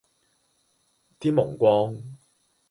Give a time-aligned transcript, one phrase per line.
[1.19, 1.95] 天矇光